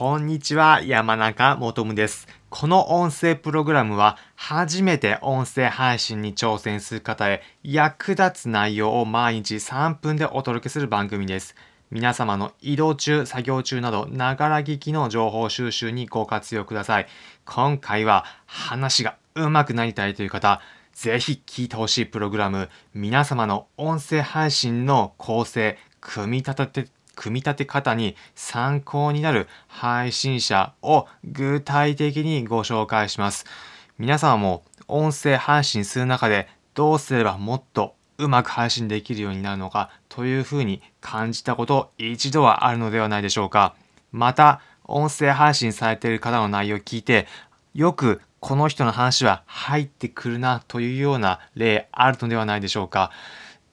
[0.00, 2.26] こんにちは、山中もとむです。
[2.48, 11.54] この音声プログラムは、初めて音声配信に挑戦する方へ役立つ内容を毎日3分でお届けする番組です。
[11.90, 17.06] 皆様の移動中、作業中など、ながら聞きの情報収集にご活用ください。
[17.44, 20.62] 今回は、話が上手くなりたいという方、
[20.94, 26.90] ぜひ聞いてほしいプログラム、皆様の音声配信の構成、組み立てて
[27.20, 33.44] 組み立て方に参考になる配信者を具体的にご紹介します。
[33.98, 43.74] 皆様も音声配信する中でどうすればもっとうまく配信できるようになるのかというふうに感じたこと一度はあるのではないでしょうか。
[44.12, 47.26] また、音声配信されている方の内容を聞いて、
[47.74, 53.10] よくこの人の話は入ってくるなというような例あるのではないでしょうか。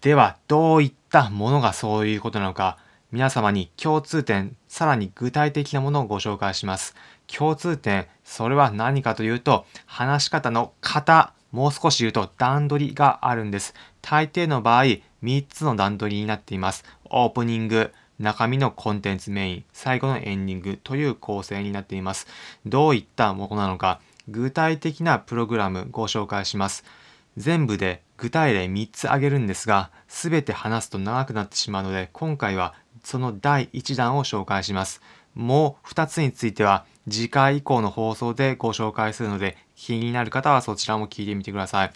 [0.01, 2.77] では、どういったものがそういうことなのか。
[3.13, 6.93] 皆様に共通点、さらに具体的なものをご紹介します。
[7.25, 13.73] 共通点、それは何かというと、話し方の型、もう少し言うと段取りがあるんです。
[14.01, 14.83] 大抵の場合、
[15.23, 16.83] 3つの段取りになっています。
[17.05, 22.27] オープニング、中身のコンテンツメイン、最後のエンディングという構成になっています。
[22.65, 26.83] どういったものなのか、具体的なプログラムご紹介します。
[27.37, 35.01] 全部で具体例3つ挙げるんですが、すべて話すと長くなってしまうので、今回はその第1弾を紹介します。
[35.35, 41.91] もう2つについては次回以降の放送でご紹介するので気になる方はそちらも聞いてみてください。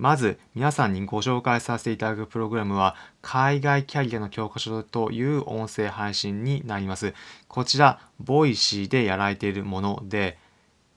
[0.00, 7.12] まず皆さんにご紹介させていただくプログラムは海外キャリアの教科書という音声配信になります。
[7.48, 10.38] こちら、 Voicy でやられているもので、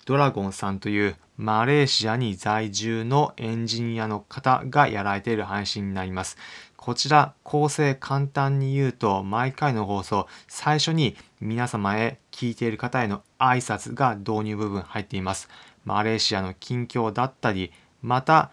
[0.05, 6.37] ドラゴンさんというマレーシアに在住のエンジニアの方がやられている配信になります。
[6.83, 15.47] こちら構成簡単に言うと毎回の放送最初に皆様へ聞いている方への挨拶が導入部分入っています。
[15.85, 18.51] マレーシアの近況だったりまた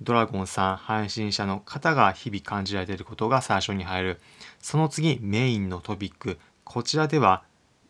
[0.00, 4.20] ドラゴンさん配信者の方が日々感じられていることが最初に入る。
[4.62, 6.38] その次メインのトピック。
[6.62, 7.42] こちらでは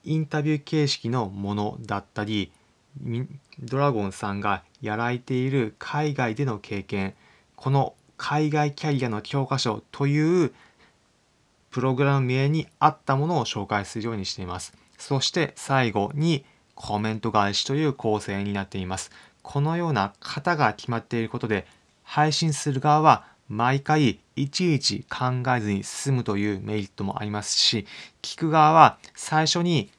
[0.04, 2.50] インタビュー形式のものだったり
[3.58, 7.14] ドラゴンさんがやられている海外での経験
[7.56, 10.52] この海外キャリアの教科書という
[11.70, 14.72] プログラム名に合ったものを紹介するようにしています。
[14.98, 16.44] そして最後に
[16.74, 19.10] コメント返しという構成になっています。
[19.42, 21.66] このような型が決まっていることで
[22.02, 27.86] 配信する側は毎回いちいち考えずに済むというメリットもありますし
[28.22, 29.90] 聞く側は最初に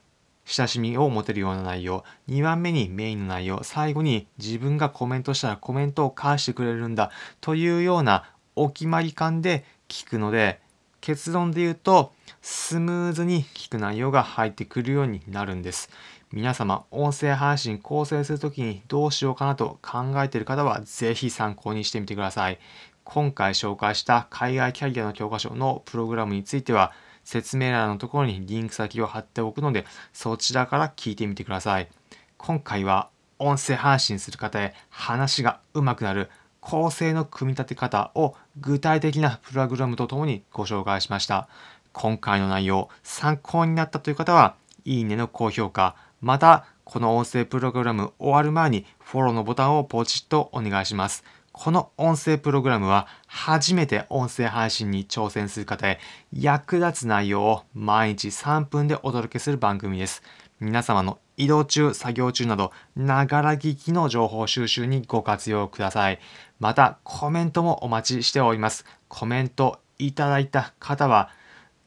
[0.50, 8.24] 親しみを持てるような内容、2番目にメインの内容、最後に自分がコメントしたらコメントを返してくれるんだというような
[8.56, 10.62] お決まり感で聞くので、
[11.02, 15.90] 結論で言うと、スムーズに聞く内容が入ってくるようになるんです。
[16.32, 22.60] 皆様、音声配信構成するときにどうしようかなと考えている方は、ぜひ参考にしてみてください。
[23.04, 26.94] 今回紹介した海外キャリアの教科書のプログラムについては、
[27.28, 31.90] 説明欄のところにリンク先を貼っておくので、そちらから聞いてみてください。
[32.38, 36.30] 今回は音声配信する方へ話が上手くなる
[36.62, 41.50] 構成の組み立て方を具体的なプログラムとともにご紹介しました。
[41.92, 44.56] 今回の内容参考になったという方は、
[44.86, 51.26] いいねの高評価、またこの音声プログラム終わる前にフォローのボタンをポチッとお願いします。
[51.60, 56.00] この音声プログラムは初めて音声配信に挑戦する方へ
[56.32, 60.22] 役立つ内容を毎日3分でお届けする番組です。
[60.60, 66.20] 皆様の移動中、作業中など、ながら聞きの情報収集にご活用ください。
[66.60, 68.86] また、コメントもお待ちしております。
[69.08, 71.32] コメントいただいた方は、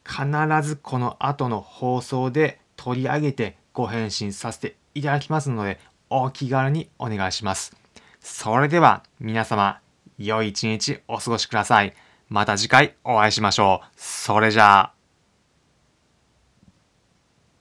[0.05, 0.25] 必
[0.67, 7.80] ずこの後の放送で取り上げてご返信させていただきますので、お気軽にお願いします。
[8.21, 9.81] それでは皆様、
[10.17, 11.93] 良い一日お過ごしください。
[12.29, 13.87] また次回お会いしましょう。
[13.97, 15.00] それじゃあ。